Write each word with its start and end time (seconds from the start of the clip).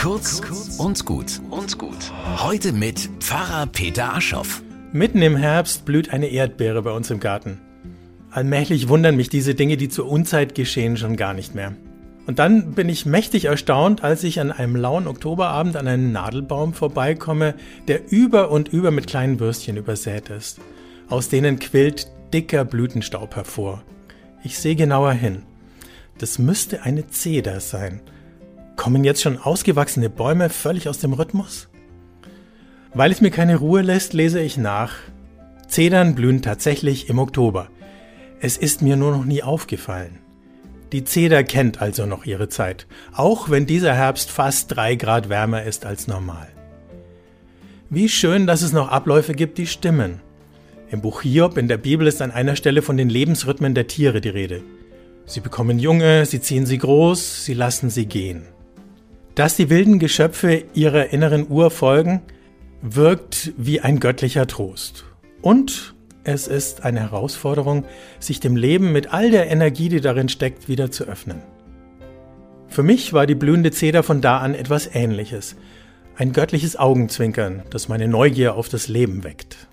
Kurz 0.00 0.40
und 0.78 1.04
gut 1.04 1.42
und 1.50 1.76
gut. 1.76 2.10
Heute 2.38 2.72
mit 2.72 3.10
Pfarrer 3.18 3.66
Peter 3.66 4.14
Aschoff. 4.14 4.62
Mitten 4.92 5.20
im 5.20 5.36
Herbst 5.36 5.84
blüht 5.84 6.08
eine 6.10 6.28
Erdbeere 6.28 6.80
bei 6.80 6.92
uns 6.92 7.10
im 7.10 7.20
Garten. 7.20 7.60
Allmählich 8.30 8.88
wundern 8.88 9.14
mich 9.16 9.28
diese 9.28 9.54
Dinge, 9.54 9.76
die 9.76 9.90
zur 9.90 10.08
Unzeit 10.08 10.54
geschehen, 10.54 10.96
schon 10.96 11.16
gar 11.16 11.34
nicht 11.34 11.54
mehr. 11.54 11.74
Und 12.26 12.38
dann 12.38 12.72
bin 12.72 12.88
ich 12.88 13.04
mächtig 13.04 13.44
erstaunt, 13.44 14.02
als 14.02 14.24
ich 14.24 14.40
an 14.40 14.52
einem 14.52 14.74
lauen 14.74 15.06
Oktoberabend 15.06 15.76
an 15.76 15.86
einen 15.86 16.12
Nadelbaum 16.12 16.72
vorbeikomme, 16.72 17.54
der 17.86 18.10
über 18.10 18.50
und 18.50 18.68
über 18.68 18.90
mit 18.90 19.06
kleinen 19.06 19.38
Würstchen 19.38 19.76
übersät 19.76 20.30
ist. 20.30 20.62
Aus 21.10 21.28
denen 21.28 21.58
quillt 21.58 22.10
dicker 22.32 22.64
Blütenstaub 22.64 23.36
hervor. 23.36 23.82
Ich 24.42 24.58
sehe 24.58 24.76
genauer 24.76 25.12
hin. 25.12 25.42
Das 26.16 26.38
müsste 26.38 26.84
eine 26.84 27.06
Zeder 27.08 27.60
sein. 27.60 28.00
Kommen 28.80 29.04
jetzt 29.04 29.20
schon 29.20 29.36
ausgewachsene 29.36 30.08
Bäume 30.08 30.48
völlig 30.48 30.88
aus 30.88 30.96
dem 30.96 31.12
Rhythmus? 31.12 31.68
Weil 32.94 33.12
es 33.12 33.20
mir 33.20 33.30
keine 33.30 33.56
Ruhe 33.56 33.82
lässt, 33.82 34.14
lese 34.14 34.40
ich 34.40 34.56
nach. 34.56 34.94
Zedern 35.68 36.14
blühen 36.14 36.40
tatsächlich 36.40 37.10
im 37.10 37.18
Oktober. 37.18 37.68
Es 38.40 38.56
ist 38.56 38.80
mir 38.80 38.96
nur 38.96 39.10
noch 39.10 39.26
nie 39.26 39.42
aufgefallen. 39.42 40.20
Die 40.92 41.04
Zeder 41.04 41.44
kennt 41.44 41.82
also 41.82 42.06
noch 42.06 42.24
ihre 42.24 42.48
Zeit, 42.48 42.86
auch 43.12 43.50
wenn 43.50 43.66
dieser 43.66 43.92
Herbst 43.92 44.30
fast 44.30 44.74
drei 44.74 44.94
Grad 44.94 45.28
wärmer 45.28 45.64
ist 45.64 45.84
als 45.84 46.06
normal. 46.06 46.48
Wie 47.90 48.08
schön, 48.08 48.46
dass 48.46 48.62
es 48.62 48.72
noch 48.72 48.88
Abläufe 48.88 49.34
gibt, 49.34 49.58
die 49.58 49.66
stimmen. 49.66 50.22
Im 50.88 51.02
Buch 51.02 51.20
Hiob 51.20 51.58
in 51.58 51.68
der 51.68 51.76
Bibel 51.76 52.06
ist 52.06 52.22
an 52.22 52.30
einer 52.30 52.56
Stelle 52.56 52.80
von 52.80 52.96
den 52.96 53.10
Lebensrhythmen 53.10 53.74
der 53.74 53.88
Tiere 53.88 54.22
die 54.22 54.30
Rede. 54.30 54.62
Sie 55.26 55.40
bekommen 55.40 55.78
Junge, 55.78 56.24
sie 56.24 56.40
ziehen 56.40 56.64
sie 56.64 56.78
groß, 56.78 57.44
sie 57.44 57.52
lassen 57.52 57.90
sie 57.90 58.06
gehen. 58.06 58.46
Dass 59.34 59.56
die 59.56 59.70
wilden 59.70 59.98
Geschöpfe 59.98 60.64
ihrer 60.74 61.12
inneren 61.12 61.48
Uhr 61.48 61.70
folgen, 61.70 62.22
wirkt 62.82 63.52
wie 63.56 63.80
ein 63.80 64.00
göttlicher 64.00 64.46
Trost. 64.46 65.04
Und 65.42 65.94
es 66.24 66.48
ist 66.48 66.84
eine 66.84 67.00
Herausforderung, 67.00 67.84
sich 68.18 68.40
dem 68.40 68.56
Leben 68.56 68.92
mit 68.92 69.12
all 69.12 69.30
der 69.30 69.50
Energie, 69.50 69.88
die 69.88 70.00
darin 70.00 70.28
steckt, 70.28 70.68
wieder 70.68 70.90
zu 70.90 71.04
öffnen. 71.04 71.42
Für 72.68 72.82
mich 72.82 73.12
war 73.12 73.26
die 73.26 73.34
blühende 73.34 73.70
Zeder 73.70 74.02
von 74.02 74.20
da 74.20 74.38
an 74.38 74.54
etwas 74.54 74.94
Ähnliches. 74.94 75.56
Ein 76.16 76.32
göttliches 76.32 76.76
Augenzwinkern, 76.76 77.62
das 77.70 77.88
meine 77.88 78.06
Neugier 78.06 78.54
auf 78.54 78.68
das 78.68 78.88
Leben 78.88 79.24
weckt. 79.24 79.69